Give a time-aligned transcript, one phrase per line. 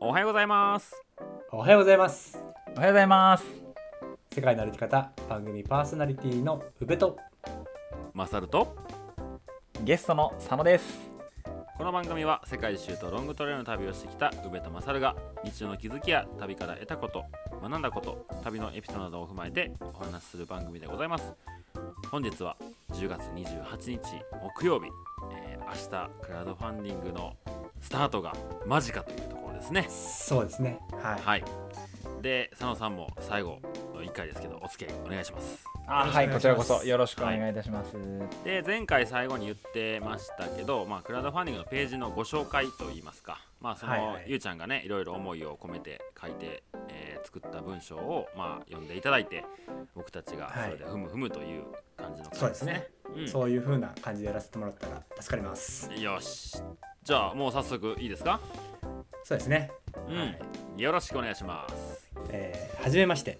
[0.00, 0.94] おはようございます。
[1.52, 2.38] おはようございます。
[2.74, 3.44] おはようございます。
[4.34, 7.18] 世界の歩き方番組パーソナリティの宇部と。
[8.14, 8.76] マサルと。
[9.84, 11.10] ゲストの佐野です。
[11.76, 17.24] この番組は世界一周とロングトレイルの旅をしてきた宇部とマサルが日常の気づきや旅から得たこと
[17.62, 21.32] 学んだこと旅のエピソードなどを踏まえてお話しする番組でございます。
[22.10, 22.56] 本日は
[22.92, 24.00] 10月28日
[24.42, 25.09] 木曜日、えー
[25.70, 27.36] 明日クラウドファンディングの
[27.80, 28.34] スタートが
[28.66, 29.86] 間近というところですね。
[29.88, 30.80] そうですね。
[31.00, 31.44] はい、はい。
[32.22, 33.60] で佐野さんも最後
[33.94, 35.64] の1回ですけどお付き合いお願いします。
[35.86, 37.96] あはいこちらこそよろしくお願いいたします、
[38.44, 44.24] で前回最後に言ってましたけど、まあ、クラウドファンディングのページのご紹介といいますか、まあそのはいはい。
[44.28, 49.44] ゆうちゃんがねいろいろ思いを込めて書いて、えー作った文章を、まあ、読んでいただいて
[49.94, 51.64] 僕たちがそれでふむふむという
[51.96, 53.28] 感じのそうですね、うん。
[53.28, 55.90] そういう風な感じでやらせてもらったら助かります。
[55.94, 56.62] よし。
[57.02, 58.40] じゃあもう早速いいですか、
[59.24, 59.70] そうですね、
[60.08, 60.16] うん。
[60.16, 60.38] はい。
[60.76, 62.10] よろしくお願いします。
[62.30, 63.38] えーはじめまして。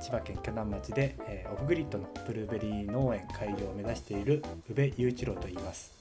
[0.00, 5.92] 千葉県鋸南町で、えーオフグリッドのブルーベリー農園開業を目指している宇部雄一郎と言います。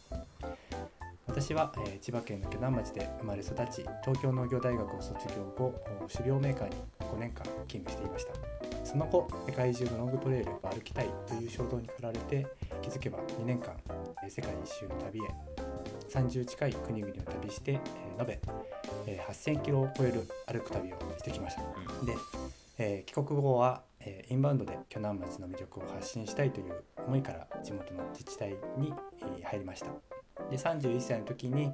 [1.28, 5.76] 私は、えー千葉県の鋸南町で生まれ育ち東京農業大学を卒業後
[6.12, 8.34] 種苗メーカーに5年間勤務していました。
[8.86, 12.48] その後世界中のロングトレイルを歩きたいという衝動に駆られて
[12.82, 13.74] 気づけば2年間
[14.24, 15.24] えー世界一周の旅へ
[16.10, 18.40] 30近い国々を旅して、えー延べ、
[19.08, 22.16] えー8000キロを超える歩く旅をしてきました、で、
[22.78, 29.88] えー帰国後は、えーインバウンドで鋸南町の魅力を発信したいという思いから地元の自治体に、えー入りました。
[30.50, 31.72] で31歳の時に、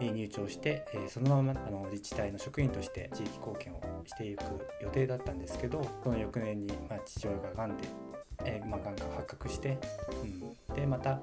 [0.00, 4.42] えー入庁して、えーそのままあの自治体の職員として地域貢献をしていく
[4.82, 7.84] 予定だったんですけどその翌年に、まあ、父親ががんで、
[8.44, 9.78] えーまあ、が発覚して、
[10.68, 11.20] うん、でまた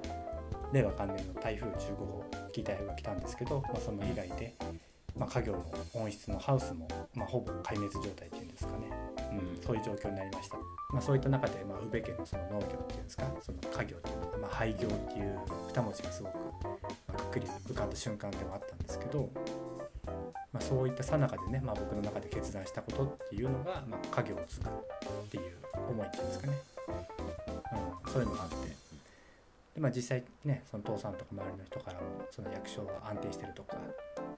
[0.72, 4.54] 令和元年の台風15号大きい台風が来たんですけど、まあ、その以外で、
[5.16, 8.90] まあ、家業の温室のハウスも、まあ、ほぼ壊滅状態っていうんですかね、
[9.32, 10.56] うん、そういう状況になりました、
[10.92, 15.38] まあ、そういった中で、まあ、宇部家のその農業っていうんですかその家業っていうのが、まあ、廃業っていう
[15.68, 16.74] 二文字がすごく、ま
[17.08, 19.28] あ、くっくり浮かんだ瞬間でもあったんですけど、
[20.52, 24.72] まあ、そういったさなかでね、まあ、僕の中で決断したことっていうのが、まあ、家業を継ぐっ
[25.30, 25.56] ていう
[25.88, 26.71] 思いっていうんですかね、うん、
[28.12, 28.82] そういうのがあって。
[29.74, 32.00] で、まあ、実際ねその父さんとか周りの人からも
[32.30, 33.76] その役所は安定してるとか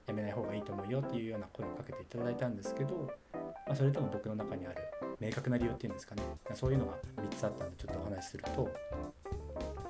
[0.07, 4.75] やめない方がいいと思うよっていうような声をかけていただいたんですけど、まあ、それとも僕の中にある
[5.19, 6.21] 明確な理由っていうんですかね。
[6.53, 8.69] そういうのが3つあったんでちょっとお話しすると、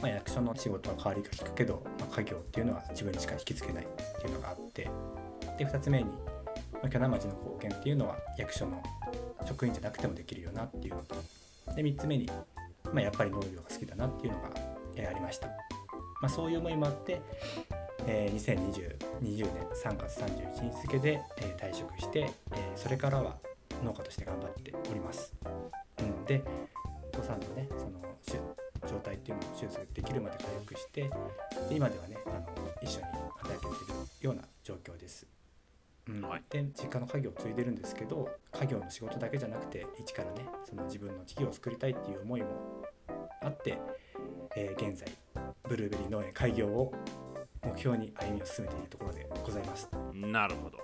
[0.02, 3.88] まあ、役所の仕事は変わりが利くけど、まあ、家業っていうのは自分にしか引きつけないっ
[4.22, 4.90] ていうのがあって。
[5.58, 6.06] で2つ目に、
[6.74, 8.82] まあ、町の貢献っていうのは役所の
[9.46, 11.16] 職員じゃなくてもできるよなっていうのと。
[11.76, 12.30] で3つ目に、
[12.96, 14.50] まあ、やっぱり農業が好きだなっていうのが、
[14.96, 15.54] えーありました、ま
[16.24, 17.22] あ、そういう思いもあって、
[18.08, 23.36] えー2020 20年3月31日付で、えー退職して、えーそれからは
[23.84, 25.34] 農家として頑張っております、
[26.00, 26.42] うん、で
[27.14, 28.02] お父さんのねその
[28.88, 31.02] 状態っていうのを手術できるまで回復して
[31.68, 32.46] で今ではねあの
[32.82, 33.06] 一緒に
[33.40, 35.35] 働けてるような状況です。
[36.56, 42.48] で実家の家業を継いでるんですけど家業の仕事だけじゃなくて一からねその自分の事業を作りたいっていう思いも
[43.42, 43.78] あって、
[44.56, 45.08] えー現在
[45.68, 46.94] ブルーベリー農園開業を
[47.64, 49.90] 目標に歩みを進めているところでございます。
[50.14, 50.78] なるほど、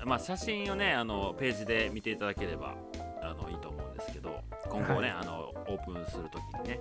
[0.00, 0.08] うん。
[0.08, 2.74] まあ、写真をねあのページで見ていただければ
[3.22, 5.22] あのいいと思うんですけど今後ね、はい。
[5.22, 6.80] あのオープンするときにね。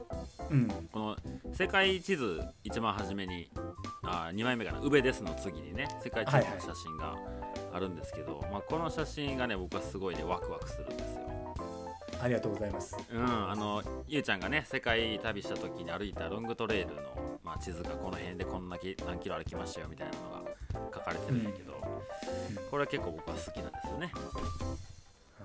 [0.49, 1.17] うん、この
[1.53, 3.49] 世界地図一番初めに
[4.03, 7.16] あ2枚目かな「宇部です」の次にね世界地図の写真が
[7.74, 11.22] あるんですけど、まあ、この写真がね僕はすごいねワクワクするんですよ。
[12.22, 12.96] ありがとうございます。
[13.12, 21.74] うん、あのゆうちゃんがね世界旅した時に歩いたロングトレイルの、まあ、地図がこの辺でこんなき何キロ歩きましたよみたいなのが書かれてるんだけど、
[22.70, 24.12] これは結構僕は好きなんですよね。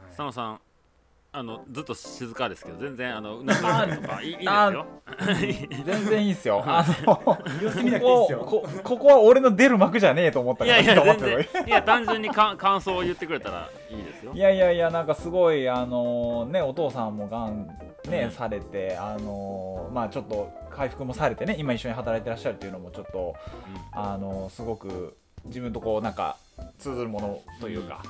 [0.09, 0.61] 佐野さん
[1.39, 4.87] あのずっと静かですけど全然あのうなずいたりとかいいいいですよ。
[5.85, 6.65] 全然いいっすよ。
[6.67, 8.39] あの様子見なくていいっすよ。
[8.83, 14.33] ここは俺の出る幕じゃねえと思ったからいやいや全然いや単純にか感想を言ってくれたらいいですよ。
[14.33, 14.39] い。
[14.39, 17.66] やいやいやなんかすごいあのねお父さんもがん
[18.09, 18.31] ね、うん。
[18.31, 23.34] されてあのまあちょっと回復もされてね今一緒に働いてらっしゃるっていうのもちょっと
[23.93, 26.37] あのすごく自分とこうなんか
[26.78, 28.03] 通ずるものというか、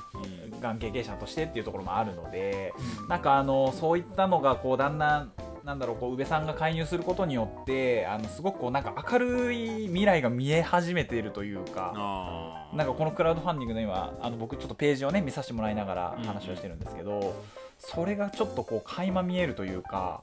[0.61, 0.79] がん。
[0.79, 3.07] 経験者としてっていうところもあるので、うん。
[3.07, 5.31] なんかあのそういったのがこうだんだん
[5.63, 12.65] なんだろうこう宇部さんが介入することによってあのすごくこうなんか明るい未来が見え始めているというか。
[12.73, 17.33] なんかこのクラウドファンディングの今あの僕ちょっとページをね見させてもらいながら話をしてるんですけど、
[17.79, 20.21] それがちょっとこう垣間見えるというか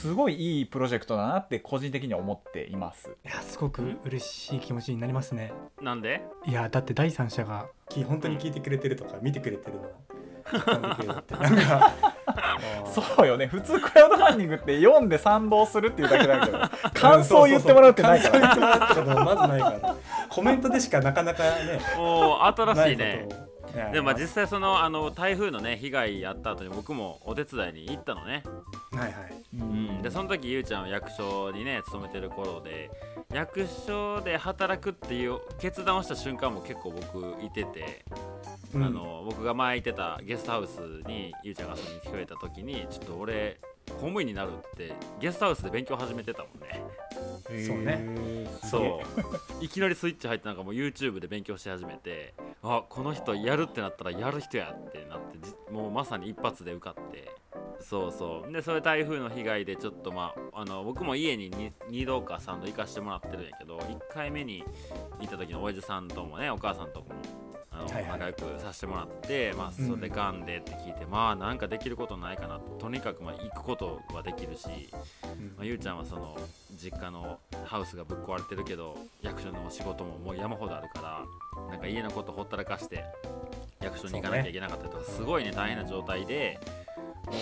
[0.00, 3.10] すごいいいプロジェクトだなって個人的には思っています。
[3.24, 5.52] いやすごく嬉しい気持ちになりますね。
[5.80, 6.20] なんで？
[6.46, 9.92] いやだって第三者がき本当に聞いてくれてるとか見てくれてるのを
[10.52, 11.34] 実感できるって。
[11.34, 11.92] なんか
[13.16, 13.46] そうよね。
[13.46, 16.58] 普通クラウドファンディングって読んで賛同するっていうだけだけど
[16.92, 18.48] 感想を言ってもらうってないから。
[18.48, 19.96] 感想言ってもらうってこ とまずないから
[20.28, 23.28] コメントでしかなかなかねおお新しいなね
[23.92, 28.42] でもまあ実際そのあの台風のね被害やった後に僕もお手伝いに行ったのね、
[28.92, 29.34] はいはい。
[29.54, 32.90] うん、でその時ゆうちゃんは役所にね勤めてる頃で
[33.32, 38.04] 役所で働くっていう決断をした瞬間も結構僕いてて、
[38.74, 38.84] うん。
[38.84, 46.82] あの僕が前行ってたゲストハウスにゆうちゃんが遊びに来てくれた時にちょっと俺公務員になるってゲストハウスで勉強始めてたもんね
[47.66, 48.46] そうね。
[48.62, 49.02] そ
[49.60, 57.30] う いきなりスイッチ入ってなんかもう YouTube で勉強し始めてあこの人やるってなったらやる人やってなってじもうまさに一発で受かって。
[57.80, 58.52] そうそう。
[58.52, 64.62] でそれ台風の被害でちょっとまああの僕も家に 2, 2度か3度行かしてもらってるんやけど1回目に
[65.18, 67.06] 行った時の親父さんともねお母さんとも
[67.70, 68.04] あの、はいはい。
[68.06, 69.88] 仲良くさせてもらって、まあ、うん。
[69.88, 72.60] それがんでって聞いて、まあなんかできることないかな。
[72.78, 74.66] とにかくまあ行くことはできるし、
[75.24, 75.54] うん。
[75.56, 76.36] まあ、ゆうちゃんはその
[76.76, 83.04] 実家のハウスがぶっ壊れてるけど役所の仕事ももう山ほどあるからなんか家のことほったらかして
[83.82, 86.58] 役所に行かなきゃいけなかったりとか、すごいね大変な状態で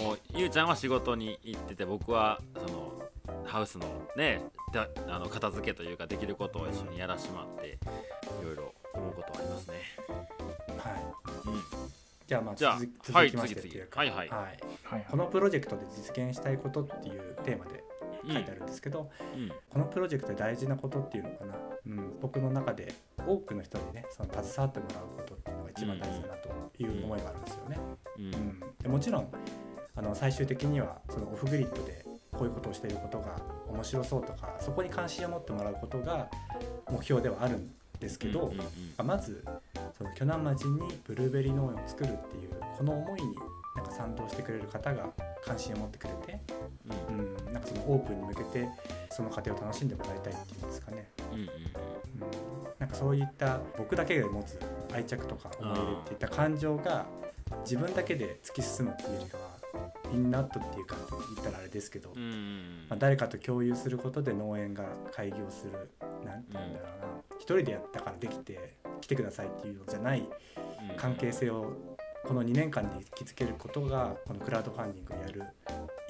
[0.04, 3.02] もうゆうちゃんは仕事に行ってて僕はその
[3.44, 3.86] ハウスの
[4.16, 4.42] ね
[4.72, 7.78] だあの片付けというかできることを一緒にやらせてもらって
[8.42, 9.74] いろいろ思うことはありますね。
[10.78, 11.04] はい。
[11.46, 11.62] うん、
[12.26, 14.00] じゃあまあじゃあ続きはい続きましてっていうか。
[14.00, 14.28] はいはい。
[14.28, 14.58] はい。
[14.84, 17.84] はいこのプロジェクトで実現したいことっていうテーマで
[18.24, 18.32] うん。
[18.34, 19.52] 書いてあるんですけど、うん。
[19.70, 21.54] このプロジェクトで大事なことっていうのかな、
[21.86, 22.92] うん、僕の中で
[23.26, 26.48] 多くの人にねその携わってもらうことっていうのが一番大事だなと
[26.78, 27.78] いう思いがあるんですよね。
[28.18, 28.24] うん。
[28.24, 29.28] うん、でもちろん
[29.94, 33.36] あの最終的にはそのオフグリッドでこういうことをしていることが
[33.68, 36.28] 面白そうとかそこに関心を持ってもらうことが
[36.88, 38.60] 目標ではあるんですけど、うんうん
[38.98, 39.06] うん。
[39.06, 39.44] まず
[39.96, 43.34] その鋸南町にブルーベリー農園を作るっていうこの思いに
[43.76, 45.10] なんか賛同してくれる方が
[45.44, 46.40] 関心を持ってくれて、
[47.10, 47.18] うん。
[47.18, 48.68] うん、なんかそのオープンに向けて
[49.10, 51.50] その過程を楽しんでもらいたいっていうんですかね、うんうんうん、
[52.78, 54.58] なんかそういった僕だけが持つ
[54.92, 57.06] 愛着とか思い入れっていった感情が
[57.64, 59.58] 自分だけで突き進むっていうよりかは
[60.12, 60.96] みんなとっていうか
[61.34, 65.90] 言ったらあれですけど、うんうんまあ、誰かと共有することで農園が開業する
[66.24, 66.88] なんて言うんだろう。
[66.88, 66.97] な、一
[67.56, 70.96] 人でやったからできて来てくださいっていうのじゃないうん。
[70.96, 71.72] 関係性を
[72.24, 75.42] この2年間で築けることがこのクラウドファンディングをやる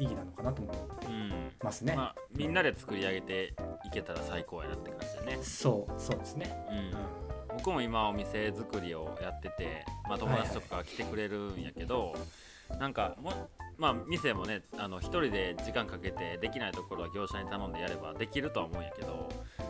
[0.01, 1.33] 意義なのかなと思ってうん。
[1.63, 1.95] ますね。
[1.97, 3.55] まあ、みんなで作り上げて
[3.85, 6.67] いけたら最高やなって感じだね、そうそうですね。
[6.71, 6.79] うん。
[6.79, 7.57] うん。
[7.59, 12.15] 僕も今お店作りをやってて、まあ、友達とかが来てくれるんやけど、
[12.79, 13.49] なんかも
[13.79, 19.29] まあ店もねあの一人で時間かけてできないところは業者に頼んでやればできるとは思うんやけど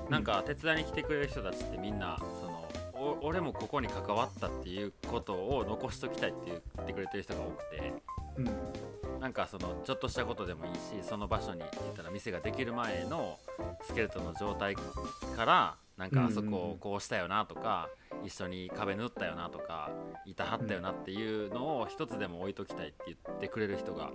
[0.08, 7.92] なんか手伝いに来てくれる人たちってみんなそのお俺もここに関わったっていうことを残しときたいって言ってくれてる人が多くて
[8.38, 9.20] うん。
[9.20, 13.38] なんかそのちょっとしたことでもいいしその場所に行ったら店ができる前の
[13.82, 17.88] スケルトンの状態からなんかあそこをこうしたよなとか、
[18.24, 19.90] 一緒に壁塗ったよなとか
[20.24, 24.10] 板張ったよなっていうのを一つでも置いときたいって言ってくれる人が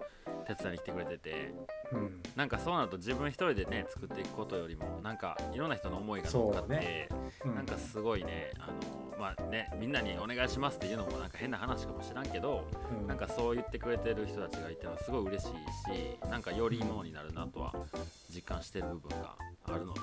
[0.48, 1.54] 手伝いに来てくれてて
[1.92, 2.22] うん。
[2.36, 7.10] なんかそうなると自分一人でね作っていくことよりもなんかいろんな人の思いが乗っかって、ね。
[7.46, 7.56] うん。
[7.56, 13.08] なんかすごいねあのまあねみんなにお願いしますっていうのもなんか変な話かもしらんけどうん。
[13.08, 17.74] なんかそう言ってくれてる人たちがいてのはすごい嬉しいしなんかよりいいものになるなとは
[18.34, 20.00] 実感してる部分があるので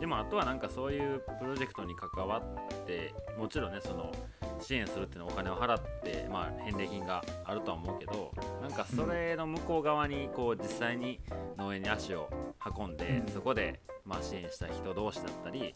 [0.00, 4.12] でもあとはなんかそういうプロジェクトに関わってもちろんねその
[4.60, 11.20] 支援するっていうのはお金を払って、まあ、返礼品があるとは思うけどなんかそれの向こう側にこう実際に
[11.56, 12.28] 農園に足を
[12.76, 13.32] 運んで、うん。
[13.32, 15.74] そこでまあ支援した人同士だったり、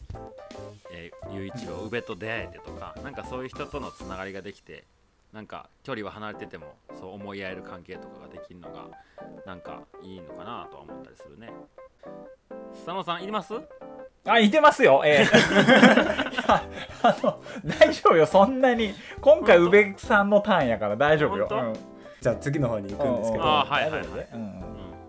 [0.91, 4.85] えー、雄一郎宇部と出会えてとかなんかそういう人とのつながりができて
[5.33, 8.85] なんか距離は離れててもそう思い合える関係とかができるのが
[9.45, 11.49] なんかいいのかなとは思ったりするね。
[12.73, 13.53] 佐野さんいります？
[14.25, 15.01] あ、いてますよ。
[15.03, 15.23] ええ。
[15.23, 15.25] い
[16.47, 16.63] や
[17.03, 18.93] あの、大丈夫よ、そんなに。
[19.19, 21.47] 今回、宇部さんのターンやから大丈夫よ。
[21.49, 21.65] 本当？
[21.67, 21.73] うん。
[22.21, 24.05] じゃあ次の方に行くんですけど、あはいはいはい。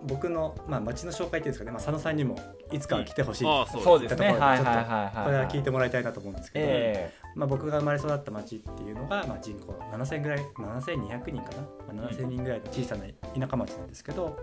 [0.04, 2.36] 僕の、まあ、町の紹介っていうんですかね、まあ、佐野さんにも
[2.72, 4.30] いつかは来てほしい、ああそうですね。
[4.30, 14.38] これは聞いてもらいたいなと思うんですけど、えまあ、僕が生まれ育った町っていうのが、まあ、人口7000ぐらい7200人かな、まあ、7000人ぐらいの小さな田舎町なんですけど、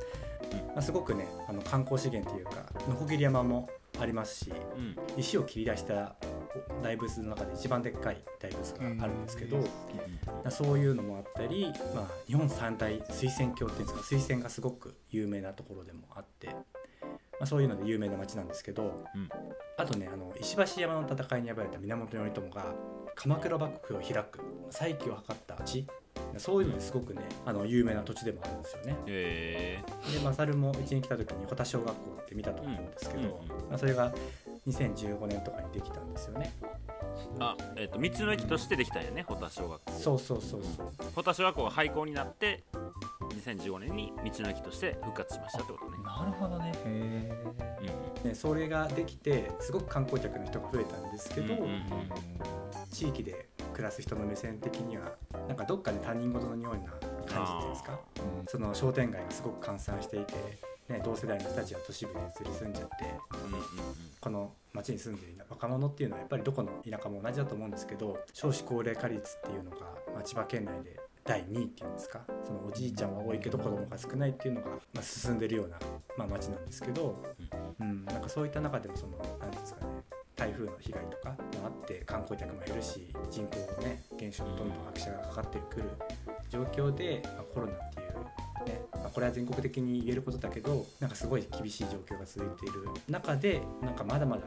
[0.68, 2.52] まあ、すごくねあの観光資源というか
[2.88, 3.70] のこぎり山も
[4.00, 4.96] ありますしうん。
[5.18, 6.16] 石を切り出した
[6.82, 9.58] 大仏の中で一番でっかい大仏があるんですけど、
[10.50, 16.56] そういうのもあったり、まあ、日本三大水仙峡っていうんですか水仙がすごく有名なところでもあって、ま
[17.42, 19.30] あ、そういうので有名な町なんですけど、うん。
[19.78, 22.66] あとねあの石橋山の戦いに敗れた源頼朝が
[23.16, 24.40] 鎌倉幕府を開く
[24.70, 25.86] 再起を図った地
[26.38, 28.96] そういうのですごくねあの有名な土地でもあるんですよね。
[29.08, 34.14] へえでマサルもうちに来た時に保田小学校って見たと思うんですけど、うんうんまあ、それが
[34.68, 36.54] 2015年とかにできたんですよね。
[37.40, 39.92] あえっ、と道の駅としてできたんやね保田小学校。
[39.92, 40.92] そうそうそうそう。
[41.16, 42.64] 保田小学校が廃校になって
[43.46, 45.98] 2015年に道の駅として復活しましたってことね。
[46.04, 46.72] なるほどね。
[46.86, 47.32] へ
[47.82, 51.82] うんね、それができてすごく観光客の人が増えたんですけど、うんうんうん。
[52.92, 53.49] 地域で
[53.80, 55.14] 暮らす人の目線的には
[55.48, 56.92] なんかどっかで他人事のような
[57.26, 57.98] 感じっていうんですか？
[58.18, 60.34] えその商店街がすごく閑散していて、
[60.90, 63.06] ね、同世代の人たちは都市部に移り住んじゃって
[63.46, 63.64] うんうん
[64.20, 69.78] この町に住んでいる若者っていうのはやっぱりどこの田舎も同じだと思うんですけど少子高齢化率っていうのが、
[70.14, 72.20] まあ、千葉県内で第2位っていうんですか？
[72.44, 75.78] そのおじいちゃんは多いけど子供が少ないっていうのが、まあ、進んでるような、
[76.18, 77.24] まあ、町なんですけど、
[77.80, 79.79] うん、なんかそういった中でもその何ですか
[80.60, 81.36] 風の被害とかも
[81.66, 85.90] あって観光客も減るし人口のね減少どんどん拍車がかかってくる
[86.50, 94.44] 状況で、まあ、コロナっていうね、まあ、これは全国的に言えることだけどなんかすごい厳しい状況が続いている中でなんかまだまだ、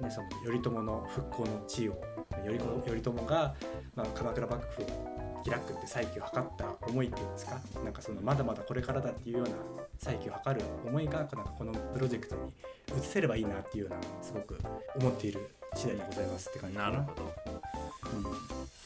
[0.00, 2.00] ね、その頼朝の復興の地位を
[2.44, 3.54] 頼朝が、
[3.96, 7.60] まあ、鎌倉幕府を開くって再起を図った思いっていうんですか？
[7.84, 9.54] なんかそのまだまだこれからだっていうような
[9.96, 14.58] 再起を図る思いがなんかこのプロジェクトに移せればいいなっていうようなすごく
[14.98, 16.90] 思っている次第でございますって感じかな。
[16.90, 17.22] なるほど。
[17.24, 18.24] うん。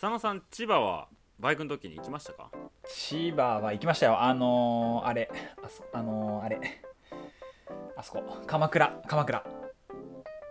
[0.00, 1.06] 佐野さん千葉は
[1.38, 2.50] バイクの時に行きましたか？
[2.88, 4.20] 千葉は行きましたよ。
[4.20, 5.30] あのー、あれ。
[5.62, 6.59] あそあのー、あれ。
[7.97, 8.23] あそこ。
[8.47, 9.00] 鎌倉。
[9.06, 9.44] 鎌倉。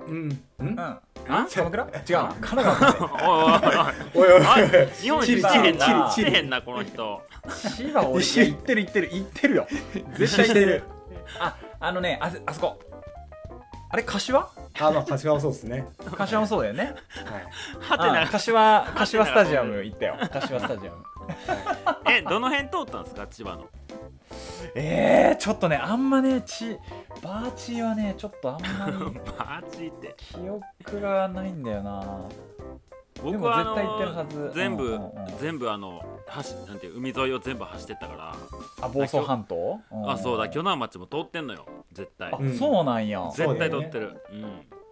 [0.08, 0.68] うん、うん。
[0.68, 0.80] うん。
[0.80, 1.02] あ？
[1.28, 1.84] 鎌倉？
[2.10, 2.16] 違う。
[2.16, 4.46] な神奈川おいおいおいおいおい。
[4.46, 6.12] あ日本に来てへんな。
[6.14, 7.22] チリ来てへんなこの人。
[7.78, 9.10] 千葉俺行ってる行ってる。
[9.12, 9.68] 行ってるよ。
[10.18, 10.84] 絶対行ってる。
[11.40, 12.80] ああのねああそこ
[13.90, 14.40] あれ柏？
[14.80, 15.88] あ、まあ、柏はそうですね。
[16.16, 16.96] 柏もそうだよね。
[17.80, 18.22] はてな。
[18.24, 20.16] あ柏柏スタジアム行ったよ。
[20.32, 21.06] 柏スタジアム。
[22.10, 23.68] えどの辺通ったんですか千葉の？
[24.76, 26.78] えー、ちょっとねあんまねち
[27.24, 30.16] バーチーはねちょっとあんまりバーチーって。
[30.18, 32.22] 記憶がないんだよな
[33.24, 34.40] 僕はあでも絶対行ってるはず。
[34.40, 36.04] の全部、うんうんうん全部あの
[36.44, 38.36] 橋なんていう海沿いを全部走ってったから。
[38.82, 39.80] あ房総半島？
[40.06, 42.32] あそうだ日鋸南町も通ってんのよ絶対。
[42.34, 43.32] あうんそうなんや。
[43.34, 44.22] 絶対通ってる、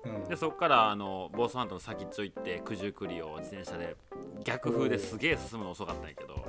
[0.05, 0.11] うん。
[0.15, 0.23] うん。
[0.23, 3.95] でそこからあの房総半島の先っちょ行って九十九里を自転車で
[4.43, 6.45] 逆風ですげえ進むの遅かったんやけど。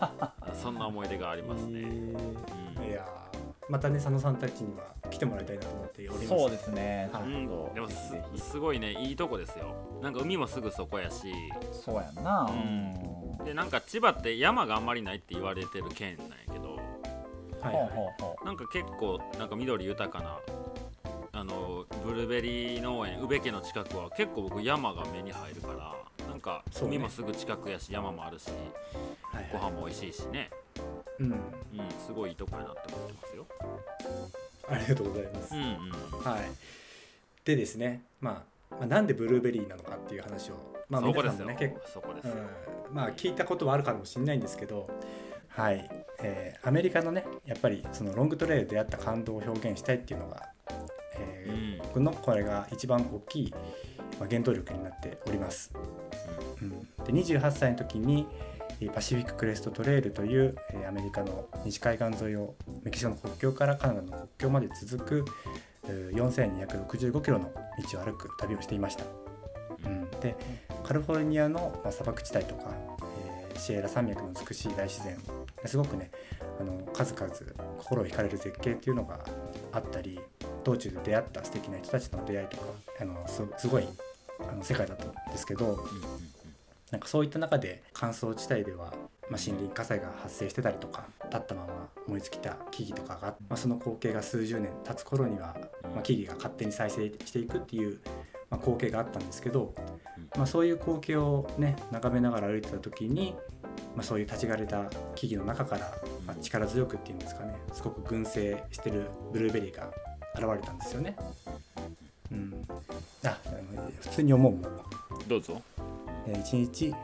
[0.54, 2.88] そんな思い出がありますね、うん。
[2.88, 3.33] いやー
[3.68, 6.28] またね佐野さんたちには来てもらいたいなと思っております。
[6.28, 7.10] そうですね。
[7.12, 7.22] はい。
[7.22, 7.74] うん。
[7.74, 7.88] でも
[8.36, 9.74] すごいねいいとこですよ。
[10.02, 11.32] なんか海もすぐそこやし。
[11.72, 12.46] そうやんな。
[12.50, 13.40] ううん。
[13.42, 16.74] んでなんか千葉って山があんまりないって言われてる県なんやけど。
[17.60, 17.86] はいは
[18.42, 18.44] い。
[18.44, 20.38] なんか結構なんか緑豊かな
[21.32, 25.94] あのブルーベリー農園宇部家の近くは結構僕山が目に入るから
[26.34, 28.48] なんか海もすぐ近くやし山もあるし
[29.32, 30.50] はいご飯も美味しいしね。
[31.20, 31.26] うん。
[31.26, 31.38] うん
[32.04, 33.46] すごいいいとこやなって思ってますよ。
[34.68, 35.68] ありがとうございます、うんうん
[36.24, 36.40] はい。
[37.44, 40.54] でですね、まあ、まあなんでブルーベリーなのかっていう話を
[40.88, 42.34] まあそ皆さんもね結構そこですよ、
[42.90, 42.96] うん。
[42.96, 44.90] まあ聞いたことはあるかもしれないんですけど
[45.50, 45.88] はい、
[46.20, 50.48] えーアメリカのねやっぱりそのロングトレイルで出会った感動を表現したいっていうのが、
[51.16, 51.86] えーうん。
[51.86, 53.54] 僕のこれが一番大きい、
[54.18, 55.72] まあ、原動力になっております。
[56.62, 56.70] うん、
[57.04, 58.26] で28歳の時に
[58.94, 60.56] パシフィッククレストトレイルという、
[60.86, 65.24] アメリカの西海岸沿いをメキシコの国境からカナダの国境まで続く
[65.88, 67.52] 4265キロの
[67.90, 69.04] 道を歩く旅をしていました。
[69.84, 70.36] うん、で
[70.82, 72.70] カリフォルニアの、砂漠地帯とか、
[73.54, 75.16] えシエラ山脈の美しい大自然
[75.64, 76.10] すごくね
[76.60, 77.32] あの数々
[77.78, 79.20] 心を惹かれる絶景っていうのが
[79.72, 80.20] あったり
[80.64, 82.64] 道中で出会った素敵な人たちとの出会いとか
[83.00, 83.86] あのすすごい
[84.40, 85.78] あの世界だったんですけど
[86.90, 88.92] なんかそういった中で乾燥地帯では、
[89.28, 95.56] まあ、森林火災が発生してたりとか立ったまま燃え尽きた木々とかが、まあ、その光景が数十年経つ頃には、
[95.94, 97.98] まあ、木々が勝手に再生していくっていう、
[98.50, 99.74] まあ、光景があったんですけど、
[100.36, 103.34] まあ、そういう光景をね眺めながら歩いてた時に、
[103.96, 104.84] まあ、そういう立ち枯れた
[105.16, 105.92] 木々の中から、
[106.26, 109.90] まあ、力強くっていうんですかねすごく群生してるブルーベリーが
[110.34, 111.16] 現れたんですよね。
[112.32, 112.66] うん、
[113.24, 113.38] あ
[114.00, 114.62] 普通に思うもん。
[115.28, 115.60] どうぞ。
[116.26, 116.94] えー1日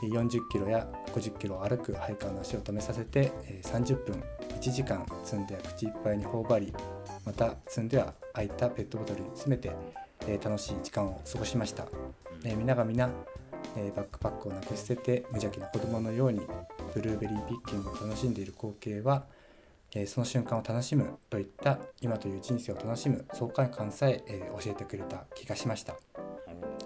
[0.00, 4.22] 40キロや50キロ歩くハイカーの足を止めさせてえー30分
[4.60, 6.72] 1時間積んでは口いっぱいに頬張り
[7.24, 9.72] また積んでは空いたペットボトルに詰めて
[10.28, 11.86] えー楽しい時間を過ごしました、
[12.44, 13.10] えー皆が皆、
[13.76, 16.42] えーバックパックをなくし捨てて無邪気な子供のように
[16.94, 19.24] ブルーベリーピッキングを楽しんでいる光景は、
[19.94, 25.96] えその瞬間を楽しむといった今という人生を楽しむ爽快感さええ教えてくれた気がしました。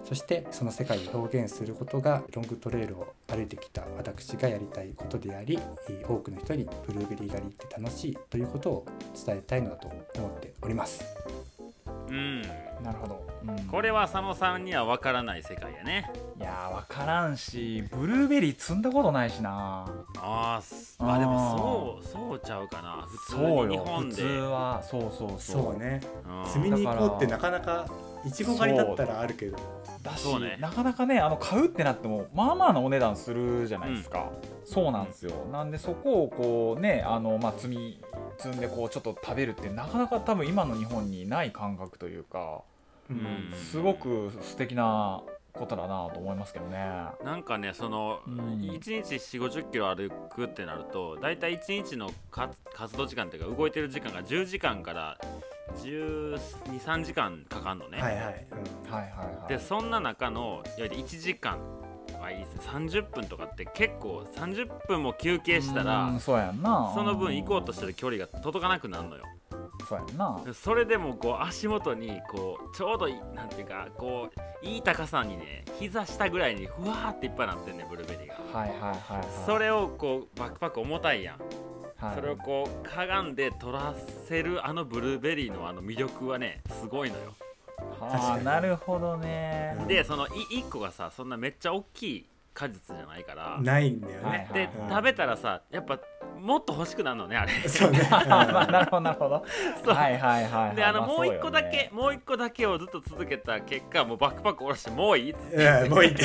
[0.04, 5.58] そしてその世界を表現することがロングトレイルを歩いてきた私がやりたいことであり
[6.06, 8.86] 多くの人にブルーベリー狩りって楽しいということを
[9.24, 11.04] 伝えたいのだと思っております。
[12.12, 12.42] うん。
[12.84, 13.56] なるほど、うん。
[13.64, 16.10] これは佐野さんには分からない世界やね。
[16.38, 19.86] いやー分からんしブルーベリー積んだことないしな。
[20.18, 20.60] あ
[20.98, 23.06] あでもそうそうちゃうかな。
[23.08, 24.22] 普通そうに日本で。
[24.22, 25.38] よ普通はそうそうそう。
[25.38, 26.00] そうね。
[26.58, 27.86] みに行こうってなかなか
[28.24, 29.58] いちご狩りだったらあるけど。
[30.02, 30.56] だし、そうね。
[30.60, 34.30] なかなかねあの買うってなってもまあまあなお値段するじゃないですか、
[34.64, 35.32] そうなんですよ。
[35.52, 38.00] なんでそこをこうねあの、まあ、積み
[38.38, 42.62] 積んでこうちょっと食べるってなかなか多分今の日本にない感覚というか
[43.10, 43.16] うん。
[43.16, 46.78] うんすごく素敵なことだなと思いますけどね。
[47.24, 48.60] なんかねその、うん。
[48.60, 55.18] 1日4 5 0キロ歩くってなると大体1日のか活動時間っていうか動いてる時間が10時間から
[55.76, 56.34] 1
[56.66, 58.42] 2 3時間かかんのね、はいはい、はいはい
[58.90, 59.48] はい。
[59.48, 61.58] でそんな中のいわゆる1時間
[62.20, 62.60] はいいですね。
[62.66, 66.92] 30分とかって結構30分も休憩したうらんそうやんな。
[66.94, 69.24] その分行こうとしてる距離が届かなくなるのよ
[69.88, 70.40] そうやんな。
[70.54, 74.28] それでもこう足元にこうちょうどいいなんていうかこ
[74.62, 79.26] ういい高さにね膝下ぐらいにふわーっていっぱいなってんねブルーベリーが、はいはいはいはい。
[79.46, 82.16] それをこうバックパック重たいやん、はい。
[82.16, 83.94] それをこうかがんで取ら
[84.28, 87.34] せるあのブルーベリーのあの魅力はねすごいのよ。
[87.98, 88.12] 確かに。
[88.12, 89.76] はあなるほどね。
[89.80, 89.88] うん。
[89.88, 93.58] でその1個がさそんなめっちゃ大きい果実じゃないから。
[93.60, 95.98] ないんだよね、はいはいでうん食べたらさやっぱ
[96.42, 97.52] もっと欲しくなるのねあれ。
[97.68, 99.44] そうね、 まあなるほどなるほど。
[99.84, 99.94] そう。
[99.94, 100.76] はいはいはいはい。
[100.76, 105.32] であのまもう一個だけ、もう一個だけをずっと続けた結果もうバックパック下ろしてもういい？
[105.32, 105.56] っつって。
[105.56, 106.12] うんもういい。
[106.12, 106.16] っ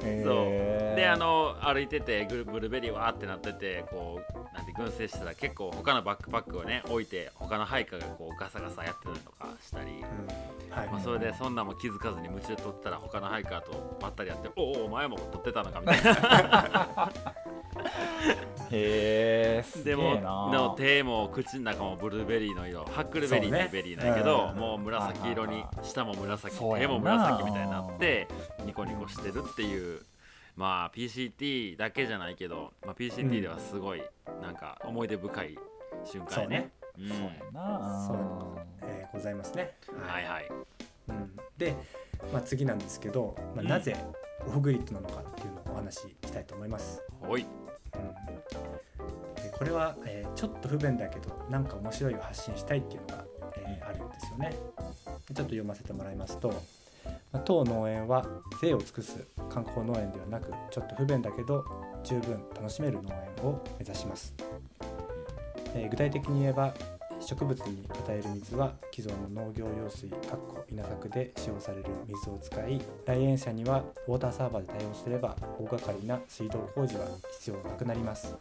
[0.00, 0.63] て、へー
[1.04, 10.74] であの歩いててグルブルーベリーわーってなっててこうなんて群生したら結構他のバックパックをね置いて他の配下がこうガサガサやってたりとかしたり、うん。
[10.74, 10.88] はい。
[10.88, 17.12] まあ、それでそんなんも気づかずに夢中で撮ってたら他のハイカーとばったりやって「おおお前も撮ってたのか」みたいな。
[18.70, 23.64] へえでも手も口の中もブルーベリーの色ハックルベリーそうね。
[23.64, 24.58] ってベリーなんやけど、うん。
[24.58, 28.26] もう紫色にはいはいはい下も紫手も紫みたいになって
[28.64, 30.00] ニコニコしてるっていう
[30.56, 34.02] まあ PCT だけじゃないけど、まあ、PCT ではすごい
[34.40, 35.58] なんか思い出深い
[36.04, 36.70] 瞬間やね。
[36.98, 38.16] うんそうやなそう
[38.82, 39.74] えーございますね。
[40.08, 40.48] はいはい。
[41.08, 41.74] うん、で、
[42.32, 43.96] まあ、次なんですけど、まあ、うんなぜ
[44.46, 47.02] オフグリッドなのかっていうのをお話ししたいと思います。
[47.20, 47.42] ほい。
[47.42, 53.24] うん、でこれは、えーちょっと不便だけどなんか面白いを発信したいっていうのが、
[53.56, 54.50] えーあるんですよね。
[54.50, 56.52] でちょっと読ませてもらいますと、
[57.32, 58.24] まあ、当農園は
[58.60, 61.64] 贅を尽くす観光農園ではなくちょっと不便だけど
[62.02, 64.34] 十分楽しめる農園を目指します。
[65.74, 66.72] えー具体的に言えば
[67.20, 77.06] 植物に与える水は既存の農業用水かっこ稲作で使用される水を使い来園者にはウォーターサーバーで対応すれば大掛かりな水道工事は
[77.38, 78.36] 必要なくなります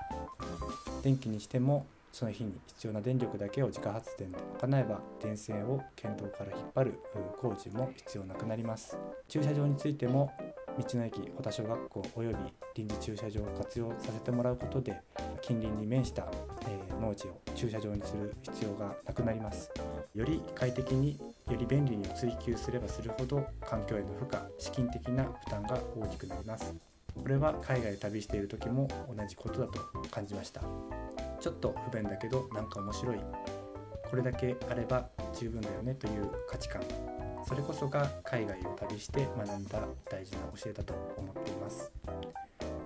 [1.02, 7.00] 電気にしてもその日に必要な電力だけを自家発電で賄えば電線を県道から引っ張る
[7.42, 8.96] 工事も必要なくなります。
[9.28, 10.32] 駐車場についても
[10.78, 12.38] 道の駅保田小学校および
[12.76, 15.02] 臨時駐車場を活用させてもらうことで
[15.42, 16.28] 近隣に面した、
[16.68, 19.72] え農地を駐車場にする必要がなくなります。
[20.14, 26.76] より快適により便利に追求すればするほど環境への負荷資金的な負担が大きくなります。
[27.20, 29.80] これは海外で旅している時も同じことだと
[30.12, 30.62] 感じました。
[31.44, 33.18] ちょっと不便だけどなんか面白い
[34.10, 36.82] これだけあれば十分だよねという価値観
[37.46, 41.92] それこそが海外を旅して学んだ大事な教えだと思っています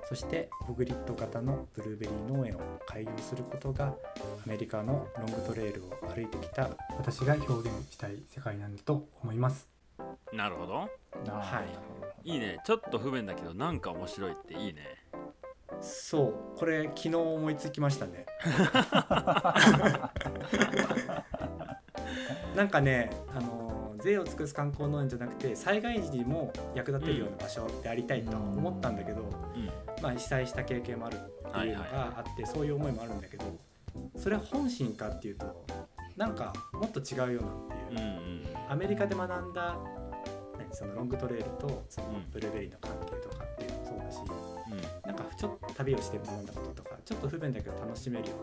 [0.10, 3.94] そしてオフグリッド型のブルーベリー農園を開業することが
[4.44, 9.68] アメリカのロングトレイルを歩いてきた私が表現したい世界なんだと思います
[10.34, 10.74] なるほど。
[10.74, 10.88] は
[12.24, 12.60] いいいね。
[12.66, 14.82] ちょっと不便だけどなんか面白いっていいね。
[15.82, 18.26] そうこれ昨日思いつきましたね。
[22.56, 23.68] なんかねあの
[24.04, 29.70] 税を尽くす観光農園じゃなくて災害時にも役立てるような場所でありたいとは思ったんだけど、うん。
[30.02, 33.46] まあ、被災した経験もあるっていうのはいがあって、そういう思いもあるんだけど
[34.16, 35.66] それは本心かっていうと
[36.16, 38.10] なんかもっと違うようなっていう、うんう
[38.68, 38.72] ん。
[38.72, 39.78] アメリカで学んだ
[40.58, 42.32] 何そのロングトレイルとそのうん。
[42.32, 43.17] ブルーベリーの関係
[45.38, 48.36] ちょっと旅をして学んだこととかちょっと不便だけど楽しめるよ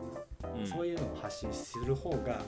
[0.43, 0.67] うな、んうん。
[0.67, 2.41] そういうのを発信する方が、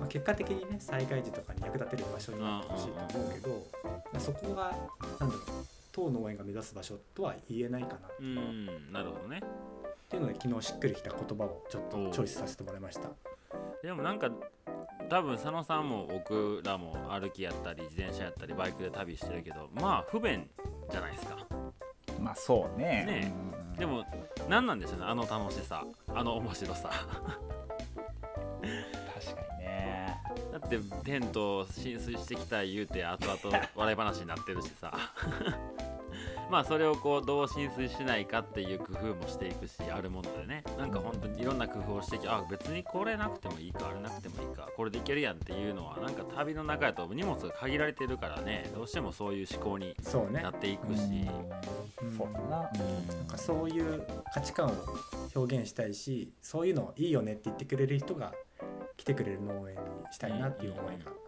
[0.00, 4.76] まあ、結果的にね災害時とかに役立てる場所になってほしいと思うけど、まあ、そこが
[5.20, 5.44] なんだろう
[5.92, 9.40] 当農園が目指す場所とは言えないかなっうんなるほどね。
[10.08, 13.10] ていうので昨日しっくりきた言葉をちょっとチョイスさせてもらいました。
[13.82, 14.30] でもなんか
[15.08, 20.48] 多分佐野さんも僕らも歩きやったり自転車やったりバイクで旅してるけどまあ不便
[20.90, 21.36] じゃないですか
[22.24, 23.04] まあそうね。
[23.06, 23.32] ね
[23.74, 23.78] うん。
[23.78, 24.04] でも
[24.48, 25.84] 何なんでしょうねあの楽しさ。
[26.14, 26.90] あの面白さ。
[26.90, 27.04] 確
[29.36, 30.16] かにね。
[30.52, 33.38] だってテント浸水してきた言うて後々
[33.76, 34.96] 笑い話になってるしさ
[36.50, 40.62] まあそれをこうどう浸水しないかっていう工夫もしていくしあるものでね。
[40.78, 50.42] なんか本当にいろんな工夫をしてきてあ別にこれなくてもいいかあれなくてもいいかこれでいけるやんっていうのはなんか旅の中やと荷物が限られてるからねどうしてもそういう思考にそうね。
[50.42, 51.00] なっていくし、
[52.02, 52.16] うん。
[52.16, 52.70] そうだな。
[53.16, 54.74] なんかそういう価値観を
[55.34, 58.32] 表現したいしそういうのいいよねって言ってくれる人が
[58.96, 59.80] 来てくれる農園に
[60.12, 61.23] したいなっていう思いがうん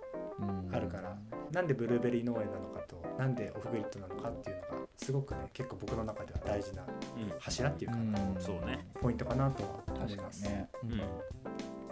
[0.72, 1.16] あるから、
[1.52, 8.36] なんでブルーベリー農園なのかとなんでオフグリッドなのかっていうのがすごくね結構僕の中では大事なうん柱っていうか、うん。
[8.38, 8.86] そうね。
[9.00, 10.44] ポイントかなとは思います。
[10.44, 10.68] にね。
[10.84, 11.00] うん。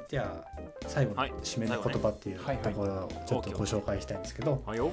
[0.08, 1.32] じゃあ最後のはい。
[1.42, 3.50] 締めの言葉っていうところをちょっと。
[3.52, 4.90] ご紹介したいんですけど、はいよ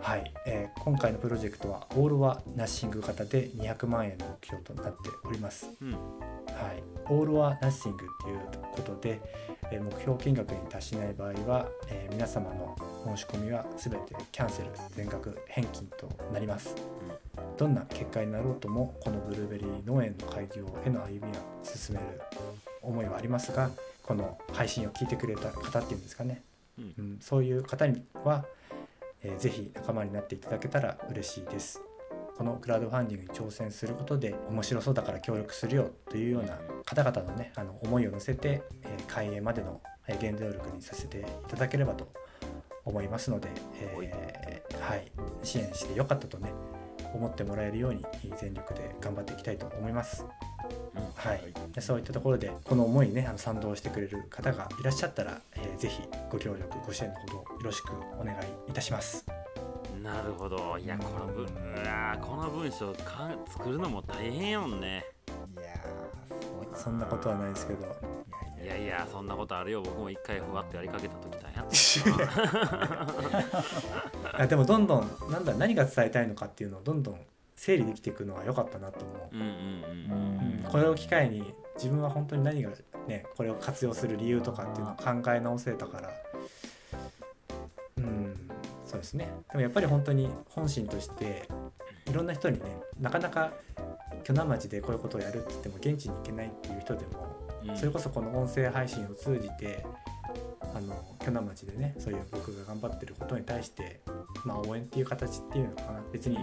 [0.00, 5.68] はい、えー今回のプロジェクトはオールはナッシング型で200万円の目標となっております。
[5.82, 6.02] うんはい、
[7.08, 8.40] オールはナッシングっていう
[8.72, 9.20] ことで、
[9.70, 16.74] えー目標金額に達しない場合は、えー皆様の申し込みは全てキャンセル全額返金となります。
[17.56, 22.20] どんな結果になろうともこのブルーベリー農園の開業への歩みは進める
[22.82, 23.70] 思いはありますが
[24.02, 26.42] この配信を聞いてくれた方っていうんですかね、
[26.78, 28.44] うんうん、そういう方には、
[29.22, 31.82] えーぜひ仲間になっていただけたら嬉しいです。
[32.36, 42.12] このクラウドファンディングに挑戦することで面白そうだから協力するよというような方々のねあの思いを乗せて、えー開園までの原動力にさせていただければと
[42.84, 43.48] 思いますので、
[43.80, 45.10] えーはい、
[45.42, 46.52] 支援してよかったとね
[47.14, 48.04] 思ってもらえるように
[48.40, 50.24] 全力で頑張っていきたいと思います。
[50.98, 51.40] うんはい、
[51.72, 59.24] でそういったところでこの思いにねあの賛同してくれる方がいらっしゃったら、えーぜひご協力ご支援のほどよろしくお願いいたします。
[60.02, 60.76] なるほど。
[60.78, 61.48] いやこの文う
[61.86, 65.04] わーこの文章かん作るのも大変やもんね。
[65.56, 65.74] いや
[66.74, 67.84] そんなことはないですけど、
[68.62, 69.82] いやいやそんなことあるよ。
[69.82, 72.32] 僕も一回ふわっとやりかけた時大変やっ
[74.32, 77.20] たあでもどんどんなんだ何が伝えたいのかっていうのをどんどん
[77.58, 79.36] 整理できていくのは良かったなと思う。
[79.36, 80.60] うんうんううん。
[80.60, 81.42] ん、これを機会に
[81.74, 82.70] 自分は本当に何が
[83.08, 86.10] ねこれを活用する理由とかっていうのを考え直せたから。
[87.98, 88.36] うん
[88.86, 89.28] そうですね。
[89.50, 91.48] でもやっぱり本当に本心として
[92.06, 92.64] いろんな人にね
[93.00, 93.52] なかなか
[94.22, 97.36] 鋸南町でこういうことをやるって言っても現地に行けないっていう人でも
[97.68, 97.76] うん。
[97.76, 99.84] それこそこの音声配信を通じて
[100.74, 104.00] あの鋸南町でねそういう僕が頑張ってることに対して、
[104.44, 106.02] まあ、応援っていう形っていうのかな。
[106.12, 106.38] 別に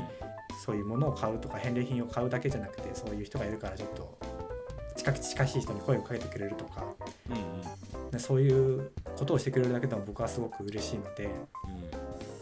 [0.64, 4.18] そういうものを買うとか返礼品を買うだけじゃなくてそういう人がいるからちょっと
[4.96, 6.86] 近く近しい人に声をかけてくれるとか
[7.30, 8.12] うんうん。
[8.12, 11.26] でそういうことをしてくれるだけでも僕はすごく嬉しいので。
[11.26, 11.32] うん。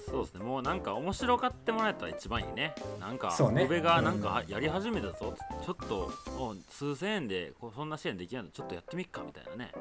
[0.10, 0.44] そうですね。
[0.44, 2.76] もうなんか面白がってもらえたら一番いいね。
[3.00, 3.68] なんかそうね。
[3.68, 5.36] がなんかやり始めたぞ。
[5.66, 9.72] ちょっとお数千円でこうそんな支援できないのちょっとやってみっかみたいなね。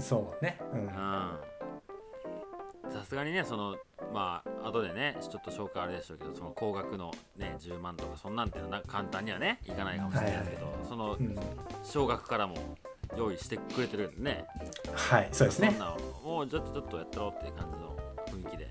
[0.00, 0.80] そうね、うん。
[0.82, 0.90] うん。
[2.92, 3.76] さすがにねその
[4.12, 11.36] まあ後でねちょっと紹介あれでしょうけどその高額のね10万とかそんなんていうのはな簡単にはねいかないかもしれないですけど、そのうん、
[11.82, 12.54] 少額からも
[13.16, 14.44] 用意してくれてるんでね。
[14.92, 15.70] はいそうですね。
[15.70, 17.96] そんなんもうちょっとちょっとやってろっていう感じの
[18.26, 18.68] 雰囲気で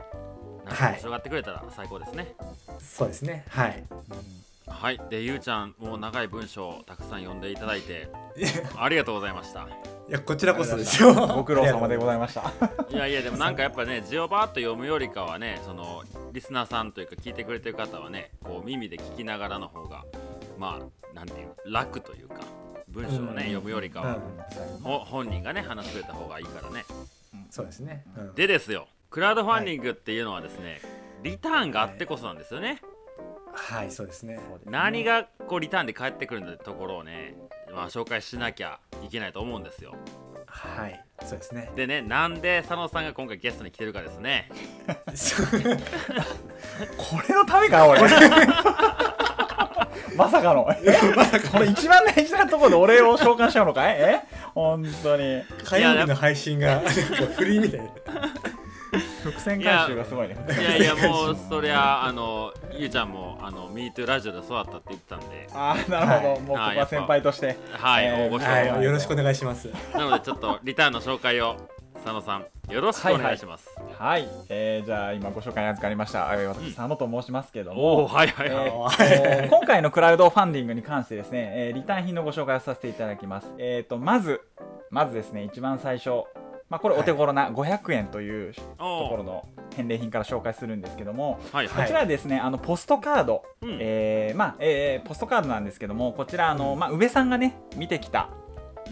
[0.65, 0.77] なんはい。
[0.77, 2.36] か面白がってくれたら最高ですね。
[2.80, 3.45] そうですね。
[3.49, 3.84] はい。
[4.67, 8.08] はい、でゆうちゃんもう長い文章をたくさん読んでいただいて
[8.77, 9.67] ありがとうございました
[10.12, 11.13] いやこちらこそですよ。
[11.13, 12.52] ご苦労様でございました。
[12.89, 20.04] いやいやでもなんかやっぱね字をバーッと読むよりかはねそのリスナーさんというか聞いてくれてる方はねこう耳で聞きながらの方が
[20.60, 22.41] まあなんていう楽というか
[22.89, 23.38] 文章をね、うん。
[23.38, 24.84] 読むよりかは、うん。
[24.84, 26.84] ほ本人がね話してくれた方がいいからね。
[27.50, 30.82] そうですね、うん、でですよクラウドファンディングっていうのはですね、
[31.24, 32.82] リターンがあってこそなんですよね、
[33.54, 33.91] はい。
[33.91, 34.41] そうですね。
[34.65, 37.36] 何がこうリターンで返ってくるんだってところをね、
[37.73, 39.95] まあ、紹介しなきゃいけないと思うんですよ。
[40.45, 41.03] はい。
[41.23, 41.71] そうですね。
[41.75, 44.49] でねなんで佐野さんが今回ゲストに来てるかですね。
[46.97, 48.01] これのためか俺。
[50.15, 50.65] まさかの。
[50.65, 50.73] こ
[51.60, 53.95] れ一番大事なところで俺を召喚しちゃうのかい？
[53.97, 54.21] え？
[54.53, 55.41] 本当に。
[55.63, 57.79] 火曜日の配信がフリーみたい。
[57.79, 57.88] な
[59.23, 60.36] 伏線回収がすごいね。
[60.49, 65.47] いやいやもうそりゃあのゆうちゃんもあの MeToo ラジオで育ったって言ってたんで。
[65.54, 67.58] ああなるほど、はいもうここは先輩として。
[67.71, 69.69] はい、えー大御所、はいよろしくお願いします。
[69.93, 71.56] なのでちょっとリターンの紹介を
[72.04, 78.69] 佐野さんよろしくお願いします、はい、えーじゃあ今ご紹介に預かりました、えー私佐野と申しますけどおおも、はいはいはい、
[79.01, 83.54] えーと今回のクラウドファンディングに関してですね、えーリターン品のご紹介をさせていただきます。
[83.60, 84.41] えー、とまず
[84.89, 86.23] まずですね一番最初、
[86.71, 93.77] まあ、これお手頃な500円というところの返礼品から紹介するんですけども、はいこちらはですね、あのポストカード、うん。
[93.81, 98.29] えーまあえーポストカードなんですけどもこちらあの、まあ、宇部さんがね見てきた、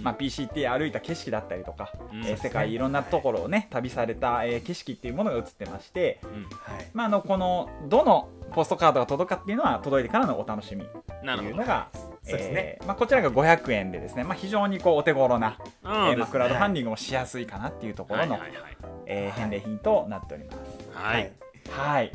[0.02, 2.26] まあ、PCT 歩いた景色だったりとか、うん。
[2.26, 6.86] えー世界いろんなところをね旅された、えー景色っていうものが映ってまして、うんはい。
[6.94, 11.50] まあ、あのこのどのポストカードが届くかっていうのは届いてからのお楽しみってなるほど。
[11.50, 11.90] いうのが、
[12.24, 12.78] そうですね。
[12.82, 18.78] えーまあ、こちらが500円でですね、まあ、非常にこうお手頃な、うんえーまあ、クラウドファンディングもしやすいかなっていうところの、はいはいはい。
[19.06, 20.58] えー返礼品となっております。
[20.94, 21.32] はい、
[21.70, 22.12] はい。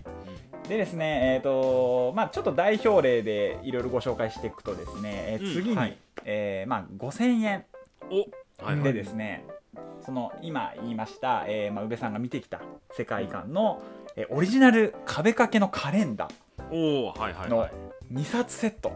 [0.69, 5.97] でですね、えーとまあ、ちょっと代表例でいろいろご紹介していくとですね、えーうん次に、はい。
[6.25, 7.74] えーまあ、5000円お
[8.11, 8.83] はいはい。
[8.83, 9.45] でですね、
[10.05, 12.61] その今言いました、えーまあ、宇部さんが見てきた
[12.93, 13.83] 世界観の、
[14.17, 17.73] えーオリジナル壁掛けのカレンダーのはい
[18.13, 18.93] 2冊セット、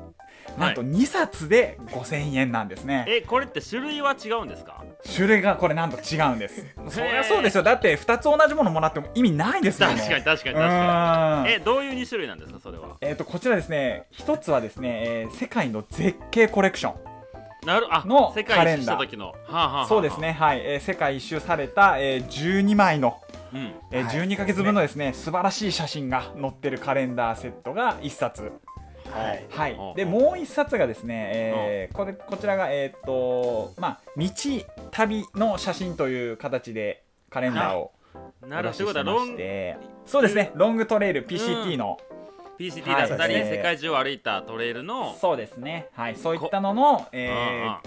[0.58, 4.84] なんと2冊で5000円なんですね、えこれって種類は違うんですか？
[5.16, 6.64] 種類がこれなんと違うんです。
[6.90, 7.62] そりゃそうですよ。
[7.62, 11.52] だって2つ同じものもらっても意味ないですもん確かに確かに確うかに。
[11.54, 12.96] えどういう2種類なんですかそれは？
[13.00, 17.07] えー、とこちらですね一つはですね、えー世界の絶景コレクション
[17.64, 19.28] の世界一周した時の。
[19.28, 20.32] はあ、はあはあ、そうですね。
[20.32, 23.20] はい、えー世界一周された、えー12枚の、
[23.52, 23.74] うん。
[23.90, 24.16] えーはい。
[24.28, 28.52] 12ヶ月分のですね素晴らしい写真が載ってるカレンダーセットが1冊。
[29.10, 29.46] はい。
[29.50, 29.72] はい。
[29.72, 34.28] うんでもう1冊がですね、えーこれこちらがえっ、とまあ道
[34.90, 37.92] 旅の写真という形でカレンダーを
[38.46, 39.20] なるほお出ししてまど
[40.06, 40.52] そうですね。
[40.54, 41.98] ロングトレイル PCT の、
[42.58, 45.88] PCT だったり、はい世界中を歩いたトレイルのそうですね。
[45.92, 46.16] はい。
[46.16, 47.82] そういったのの、えーあ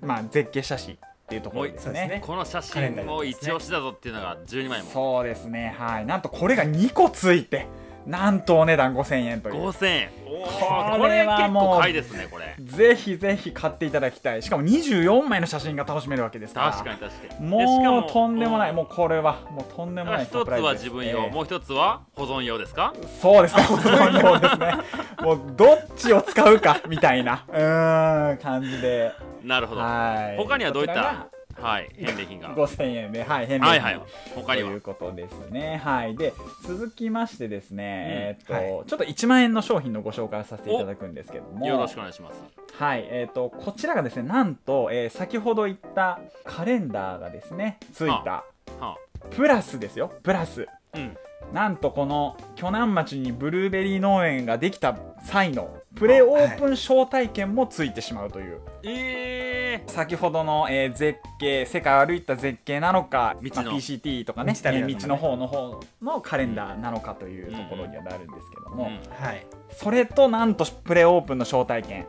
[0.00, 2.08] まあ、絶景写真っていうところですね。
[2.08, 2.20] ね。
[2.22, 4.90] あこの写真も一押しだぞっていうのが12枚も。
[4.90, 5.74] そうですね。
[5.78, 6.06] はい。
[6.06, 7.66] なんとこれが2個ついて
[8.06, 9.68] なんとお値段5000円という。
[9.68, 10.10] 5000円。
[10.28, 12.54] おこれれは結もう構買いですねこれ。
[12.60, 14.42] ぜひぜひ買っていただきたい。
[14.42, 16.70] しかも24枚の写真が楽しめるわけですから。
[16.70, 17.46] 確かに確かに。
[17.46, 18.76] もうとんでもない、うん。
[18.76, 22.92] もうこれはもうとんでもない一つは自分用、もう一つは保存用ですか？
[23.20, 23.62] そうですね。
[23.64, 24.74] 保存用ですね。
[25.22, 27.44] もうどっちを使うかみたいな。
[27.48, 29.12] うーん感じで。
[29.42, 29.80] なるほど。
[29.80, 30.36] はい。
[30.36, 31.26] 他にはどういった？
[31.58, 34.02] はい返礼品がが5000円ではい返礼品はいはい
[34.34, 35.80] 他にはということですね。
[35.82, 36.16] はい。
[36.16, 42.42] で、続きましてですね、えーっと、はいちょっと1万円の商品のご紹介をさせていただくんですけども、よろしくお願いします
[42.72, 43.06] はい。
[43.08, 48.44] えーっと、こちらがですね、なんと、えー先ほど言ったカレンダーがですね、ついた、は
[48.80, 48.96] あ
[49.30, 50.66] プラスですよ、プラス。
[50.94, 51.16] うん
[51.52, 59.90] なんとこの鋸南町にブルーベリー農園ができた際のプレオープン招待券もついてしまうという、えー。
[59.90, 63.62] 先ほどの、えー絶景世界を歩いた絶景なのか道の。
[63.64, 64.78] まあ PCT とかね道ね。
[64.78, 69.24] えー道の方の方のカレンダーなのかというところにはなるんですけども、うん。
[69.24, 69.46] はい。
[69.70, 72.06] それとなんとプレオープンの招待券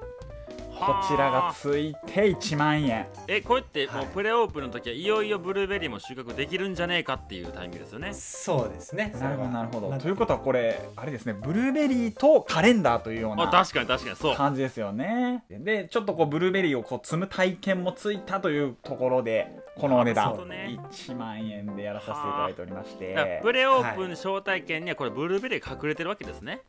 [0.79, 3.07] こはあちらがついて1万円。
[3.27, 8.13] えこうやってもはいうプレオープンの時はいよいよブルーベリーも収穫できるんじゃねえかっていうタイミングですよね。
[8.13, 9.13] そうですね。
[9.19, 9.97] なるほどなるほど。
[9.97, 14.35] ということはこれあれですねブルーベリーとカレンダーというようなあ確かに確かにそう。
[14.35, 15.43] 感じですよね。
[15.49, 20.47] でちょっとこうブルーベリーをこう摘む体験もついたというところでこのお値段。
[20.47, 20.79] ね。
[20.91, 23.39] 1万円でやらさせていただいておりまして。
[23.41, 26.61] プレオープン招待券にはこれブルーベリーが隠れてるわけですね。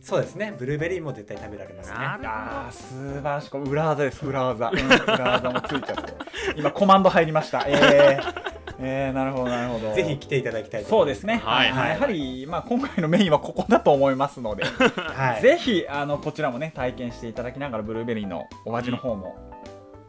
[0.00, 0.54] そうですね。
[0.58, 1.98] ブルーベリーも絶対食べられますね。
[1.98, 3.50] なるあー素晴らしい。
[3.50, 4.26] これ裏技です。
[4.26, 6.14] 裏技、うん、裏技もついちゃって。
[6.56, 7.64] 今コマンド入りました。
[7.66, 9.94] えー、えー、なるほどなるほど。
[9.94, 11.90] ぜひ来ていただきたいそうですね、はいはい。
[11.90, 14.64] やはり、まあ、今回のメインはここだと思いますので、
[14.96, 15.42] はい。
[15.42, 19.51] ぜひあのこちらもね体験していただきながらブルーベリーのお味の方も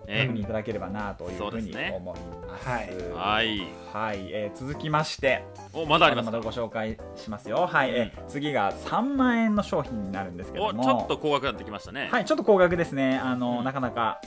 [0.07, 2.67] え確認いただければなというふうに思います。
[2.67, 2.89] はい。
[3.13, 3.67] はい。
[3.93, 6.25] はいえー続きましておまだあります。
[6.25, 7.67] まだかご紹介しますよ。
[7.67, 12.09] はい、えー次が3万円の商品になるんですけども、おちょっと高額になってきましたね。
[12.11, 13.17] はい、ちょっと高額ですね。
[13.17, 13.63] あの、うん。
[13.63, 14.19] なかなか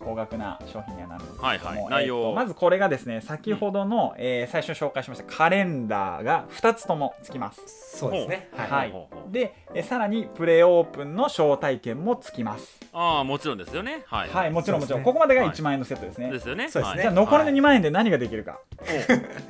[0.00, 1.84] 高額な商品にはなるんですけども、はいはい。
[1.90, 7.98] 内容えーとまずこれがですね、先ほどの、えー最初に紹介しましたカレンダーが2つともつきます。
[7.98, 8.48] そうですね。
[8.56, 9.08] はい、はい。
[9.32, 12.80] で、えーさらにプレオープンの招待券もつきます。
[12.92, 14.04] ああもちろんですよね。
[14.06, 14.28] はい。
[14.28, 15.04] はい、もちろんもちろん、ね。
[15.04, 16.30] ここまでがはい1万円のセットですね。
[16.30, 16.68] ですよね。
[16.70, 17.02] そうですね。
[17.02, 18.58] じゃあ残りのはい2万円で何ができるか。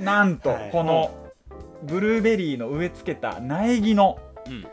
[0.01, 0.71] なんとはい。
[0.71, 1.11] この
[1.83, 4.67] ブルーベリーの植え付けた苗木のうん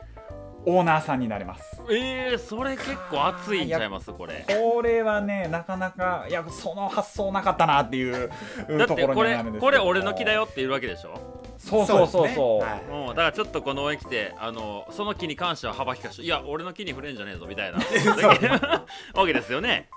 [0.66, 1.82] オーナーさんになります。
[1.92, 4.46] えー、それ結構熱いんちゃいますこれ。
[4.48, 8.30] これはねなかなかいやその発想なかったなっていう
[8.78, 11.20] だってこれこれ俺の木だよって言うわけでしょ？
[11.58, 12.66] そうそうそうそう。
[12.66, 12.72] ね。
[12.72, 12.82] はい。
[12.90, 17.80] うん、だからちょっとこの応援来てあのその木に関しては幅利かしていや俺の木に触れんじゃねえぞみたいな。
[19.16, 19.90] わけですよね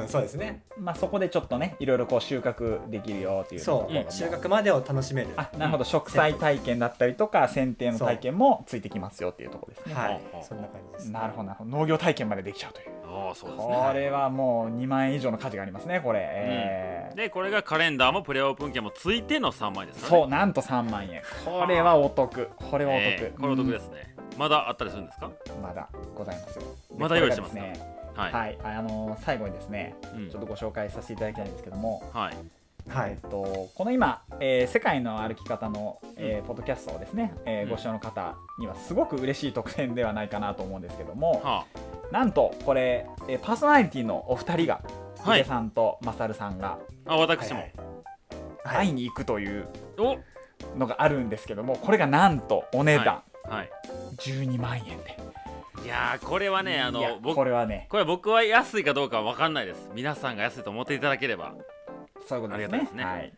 [0.00, 0.62] うんそうですね。
[0.78, 5.28] まあ、そこでちょっとねいろいろこう収穫できるよっていうとそう、も収穫までを楽しめる。
[5.36, 5.84] あなるほど。
[5.84, 9.94] 植栽体験だったりとか剪定の体験もついてきますよっていうところですね。
[9.94, 10.12] はい。
[10.14, 11.70] ほうほうそんな感じです、なるほどなるほど。
[11.70, 12.88] 農業体験までできちゃうという。
[13.06, 13.74] ああそうですね。
[13.74, 17.16] これはもう2万円以上の価値がありますねこれ、えー。
[17.16, 20.22] でこれがカレンダーもプレオープン券もついての3万円ですからね。
[20.22, 21.22] そうなんと3万円。
[21.44, 22.48] これはお得。
[22.56, 25.26] これはお得、えーこれお得ですね、まだあったりするんですか？
[25.26, 26.64] うんまだございますよ。
[26.98, 27.60] まだ用意してますか？
[27.60, 30.30] これがですねはい、はい、あの最後にですね、うん。
[30.30, 32.34] ちょっとご紹介させていただきたいんですけども、はい。
[32.88, 33.10] はい。
[33.12, 37.70] えっと、この今、えー世界の歩き方の、えーポッドキャストをですね、えーうん。
[37.70, 41.64] ご視聴の方にはすごく嬉しい特典ではないかなと思うんですけども、は
[42.12, 44.82] なんとこれ、えーパーソナリティのお二人が、
[45.24, 45.40] はい。
[45.40, 47.72] 井出さんとマサルさんがああ私も、はい
[48.66, 50.16] 会いに行くというお。
[50.78, 53.22] のがあるんですけどもこれがなんとお値段。
[53.44, 53.70] はい。
[54.16, 55.18] 12万円で、
[55.82, 57.86] いやーこれはねあの僕これはね。
[57.90, 59.90] これ僕は安いかどうかは分かんないです。
[59.94, 61.54] 皆さんが安いと思っていただければ。
[62.26, 62.56] そういうことですね。
[62.56, 63.04] ありがたいですね。
[63.04, 63.32] はい。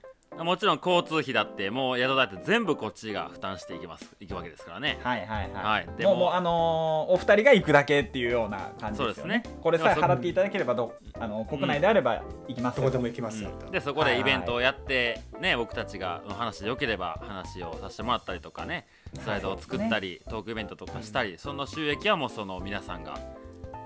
[0.44, 4.98] もちろん交通費だってもう宿代って全部こっちが負担していきますいくわけですからね。
[5.02, 5.88] はいはいはい、はい。
[5.96, 9.42] でももうあのーお二人が行くだけっていうような感じですよね。
[9.42, 9.58] そうですね。
[9.62, 13.70] これさえ払っていただければどあの国内であれば行きますよ、どこでも行きますよ、うん。
[13.70, 18.86] でそこでイベントをやって、ね僕たちがの話でよければ話をさせてもらったりとかね
[19.20, 23.36] スライドを作ったり、トークイベントとかしたり、その収益はもうその皆さんが、ね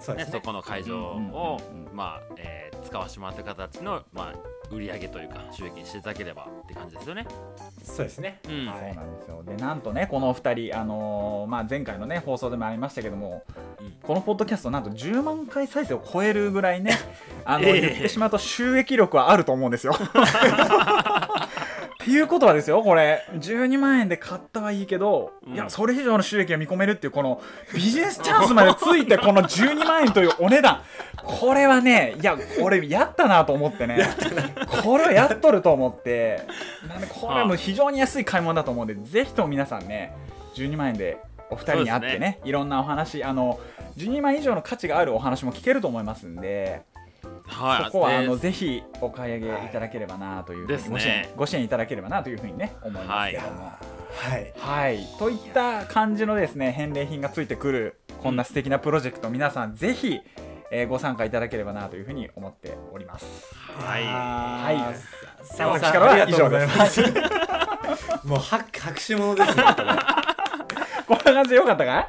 [0.00, 0.40] そそうですね。
[0.42, 1.60] この会場を、
[1.92, 7.26] まあえー使わせてもらった形の、まあ、売り上げというか収益にしていただければって感じですよね。
[7.82, 8.66] そうですね、うん。
[8.66, 9.42] はそうなんですよ。
[9.44, 13.44] でなんとねこのお二人、あのーまあ、前回のね放送でもありましたけども
[13.80, 13.92] うん。
[14.02, 16.98] このポッドキャストなんと10万回再生を超えるぐらいね
[17.44, 17.80] あの、ええ。
[17.80, 19.94] 言ってしまうと収益力はあると思うんですよ。
[22.00, 23.26] っていうことはですよこれ。
[23.34, 25.54] 12万円で買ったはいいけど、うん。
[25.54, 27.42] いやそれ以上の収益が見込めるっていうこの
[27.74, 30.80] ビジネスチャンスまでついてこの12万円というお値段。
[31.22, 33.98] これはねいや俺やったなと思ってね。
[34.82, 36.46] これはやっとると思って。
[36.88, 40.14] なんでこれはもう非常に安い買い物だと思うんでぜひとも皆さんね
[40.54, 41.18] 12万円で
[41.50, 43.60] お二人に会ってねそうですいろんなお話あの
[43.98, 46.82] 12万円以上の価値があるお話も聞けると思いますんで。
[47.50, 50.90] はい、そこはあのでぜひお買い上げいただければなというふうにですね。
[50.90, 53.72] ご支援ご支援いただければなというふうにね思いますけども。
[54.12, 54.52] はい。
[54.58, 60.20] はい、といった感じのですね返礼品がついてくるこんな素敵なプロジェクト、皆さんぜひ、
[60.70, 63.26] えーご参加いただければなというふうに思っております。
[63.78, 64.04] はい。
[64.04, 64.94] はい。
[65.58, 67.02] 私からは以上です。
[68.24, 69.64] もう拍拍手ものですね
[71.06, 72.06] こんな感じでよかったかい？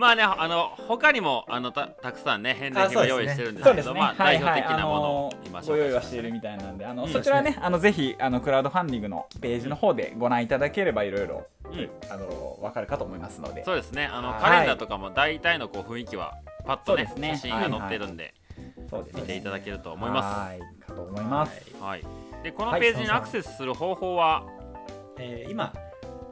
[0.00, 3.92] まあねあの他にもあのたたくさんね返礼品を用意してるんですそうですね。
[3.92, 4.44] けどまあはいはい。
[4.44, 5.32] 代表的あなものを
[5.66, 13.62] ご用意はしているみたいなんで、あの、そちらはね、あのぜひあのクラウドファンディングのページの方でご覧いただければいろいろうんあのわかるかと思いますので。
[13.62, 14.06] そうですね。
[14.10, 14.40] あのはい。
[14.40, 16.32] カレンダーとかも大体のこう雰囲気は
[16.64, 17.36] パッとねね。
[17.36, 18.32] 写真が載ってるんで、
[18.88, 19.20] そうですね。
[19.20, 20.38] 見ていただけると思います。
[20.38, 21.74] はい、かと思います。
[21.78, 22.02] はい、
[22.42, 24.46] でこのページにアクセスする方法は、
[25.18, 25.74] えー今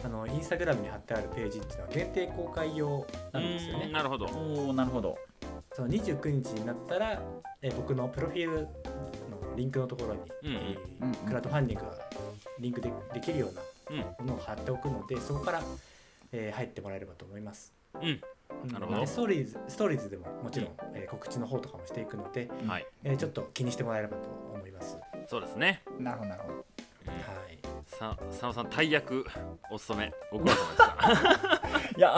[0.04, 3.88] あのインスタグラムに貼ってあるページっていうのは限定公開用なんですよね。
[3.88, 4.26] なるほど。
[4.26, 5.18] おお、なるほど。
[5.74, 7.20] その29日になったら、
[7.62, 8.68] えー僕のプロフィールの
[9.56, 10.54] リンクのところに、うんうん。
[10.54, 11.96] えーうんうんクラウドファンディングが
[12.60, 14.26] リンクでできるようなうん。
[14.26, 15.62] ものを貼っておくのでそこから、
[16.32, 17.72] えー入ってもらえればと思います。
[17.94, 18.20] うん。
[18.62, 18.72] うん。
[18.72, 19.00] なるほど。
[19.00, 22.86] でストーリーズストーリーズでももちろん、えー告知の方とかもしていくので、はい。
[23.04, 24.96] えーちょっと気にしてもらえればと思います。
[25.26, 25.82] そうですね。
[25.98, 26.57] なるほど、なるほど。
[27.98, 29.26] さ佐野さん大役
[29.72, 32.16] お務め ご苦労様でしたいや、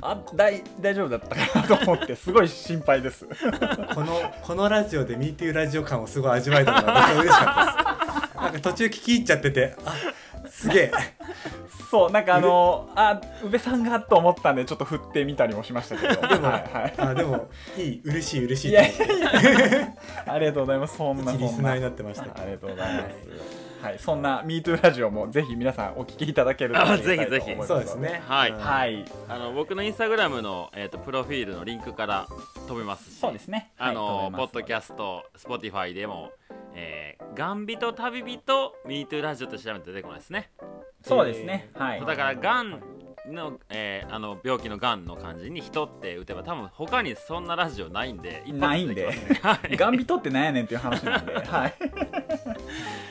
[0.00, 3.26] あ、大、大丈夫だったかなと思って、すごい心配です。
[3.94, 8.36] このこのラジオで MeToo ラジオ感をすごい味わえたのが僕は嬉しかったです。
[8.36, 9.94] なんか途中聞き入っちゃってて、あ
[10.48, 10.92] すげえ。
[11.90, 16.26] そう、なんかあの、あ、宇部さんがと思ったんで、ちょっと振ってみたりもしましたけど。
[16.26, 16.94] でも、はい、はい。
[16.96, 19.88] あでもいい嬉しい嬉しいいやいやいや、
[20.26, 20.96] ありがとうございます。
[20.96, 21.80] そんな、一リスナーにそんな。
[21.80, 22.24] なってました。
[22.24, 23.57] ありがとうございます。
[23.80, 27.94] はい、そんな MeToo ラジオもぜひ皆さんお聞きいただけるとありがたいと思いますそうです。
[27.96, 28.22] ね。
[28.26, 32.26] はいうんはい、あの僕のインスタグラムの、えー、とプロフィールのリンクから
[32.66, 33.72] 飛べますしそうですね。
[33.78, 36.32] あの、ポッドキャススト Spotify でも、
[36.74, 40.50] えー、ガンビと旅人 MeToo ラジオと調べて出てこないですね
[41.02, 41.10] ト。
[41.10, 41.70] そうですね。
[41.74, 42.00] はい。
[42.04, 42.82] だからがん
[43.26, 49.06] の,、えーあの病気のがんの漢字に人って打てば多分他にそんなラジオないんで一発ないんで
[49.42, 51.74] はいガンビトってなんやねんっていう話なんで、はい。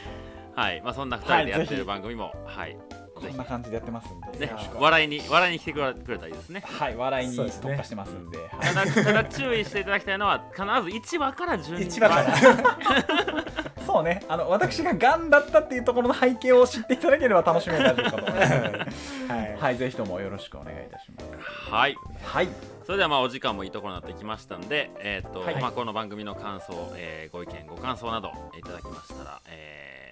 [0.57, 0.81] はい。
[0.83, 2.75] まあそんな2人でやってる番組もはい。
[3.13, 4.51] こんな感じでやってますんで、ね。
[4.75, 6.63] 笑いに笑いに来てくれくれたらいいですね。
[6.65, 8.49] はい、笑いに特化してますんで、はい。
[8.73, 13.45] ただただ注意していただきたいのは必ず1話から12話一話から。
[13.85, 14.23] そうね。
[14.27, 18.53] あの私ががんだったっていうところの背景を知っていただければ楽しめるかと思います。
[19.29, 19.77] はい、はい。
[19.77, 21.71] ぜひともよろしくお願いいたします。
[21.71, 21.95] はい。
[22.23, 22.49] はい。
[22.85, 25.61] それではまあお時間もいいところになってきましたんで、えーとはい。
[25.61, 30.06] まあ、この番組の感想、えーご意見ご感想などいただきましたら、えー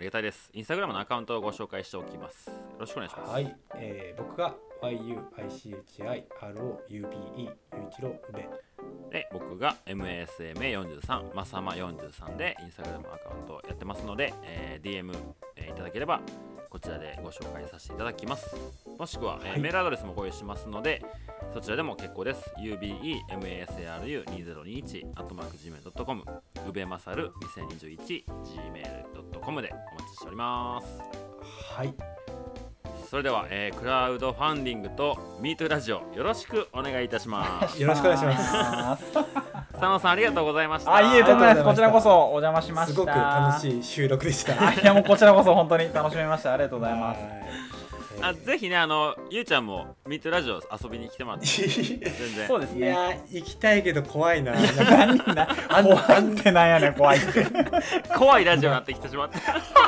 [0.00, 0.48] ありがたいです。
[0.54, 2.48] インスタグラムのアカウントをご紹介しておきます。
[2.48, 5.18] よろしくお願いします、はい、えー僕が YUICHIROUBE
[6.88, 7.50] ゆうい
[7.94, 8.48] ちろうべ。
[9.10, 15.14] で僕が MASMA43 まさま43でインスタグラムアカウントをやってますので、えー DM、
[15.56, 16.20] えーいただければ
[16.70, 18.54] こちらでご紹介させていただきます。
[18.96, 21.04] もしくは、えメールアドレスもご用意しますので
[21.52, 22.54] そちらでも結構です。
[22.58, 26.22] Ubemasaru2021 アットマーク gmail.com
[26.68, 30.86] うべまさる2021 gmail.com でお待ちしております。
[31.74, 32.09] はい
[33.10, 37.74] それでは、えークラウドファンディングとミートラジオよろしくお願いいたします。
[37.82, 39.04] よろしくお願いします。
[39.04, 39.12] す
[39.72, 40.94] 佐野さんありがとうございました。
[40.94, 41.66] あいえとんでもないです。
[41.66, 42.94] こちらこそお邪魔しました。
[42.94, 44.52] すごく楽しい収録でした。
[44.64, 46.52] あ いやもうこちらこそ本当に楽しみました。
[46.52, 47.20] ありがとうございます。
[47.20, 47.30] はい。
[48.22, 51.46] あぜひねあのゆうちゃんもミートラジオ遊びに来てもらって。
[51.46, 52.00] 全
[52.36, 52.46] 然。
[52.46, 52.86] そうですね。
[52.86, 54.52] いやー行きたいけど怖いな。
[54.52, 55.48] 何な
[55.82, 56.32] 怖い。
[56.32, 57.18] ってなんやねん怖い。
[57.18, 57.44] って
[58.16, 59.38] 怖いラジオになってきてしまって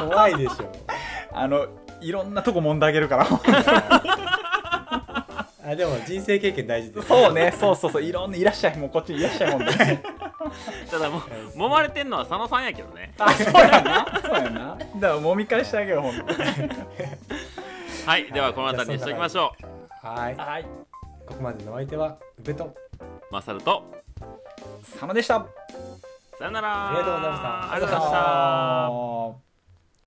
[0.00, 0.72] 怖いでしょ。
[1.34, 1.66] あの
[2.02, 3.26] いろんなとこ揉んであげるから。
[5.64, 7.54] あでも人生経験大事ですそうね。
[7.58, 8.02] そうそうそう。
[8.02, 9.72] いろんないらっしゃいもうこっちにいらっしゃいもんで。
[10.90, 11.20] ただもう
[11.56, 13.14] 揉まれてんのは佐野さんやけどね。
[13.18, 14.20] あそうやな。
[14.22, 14.76] そうやな。
[14.96, 16.24] だから揉み返してあげようほんと。
[18.04, 19.52] はいではこの辺りにしておきましょ
[20.02, 20.36] はい。
[20.36, 20.64] はい。
[21.26, 22.64] ここまでのお相手は宇部と。
[22.64, 22.74] う
[23.30, 23.84] マサルと。
[24.90, 25.46] 佐野でした。
[26.38, 26.88] さよなら。
[26.88, 27.72] ありがとうございました。
[27.72, 29.51] ありがとうございました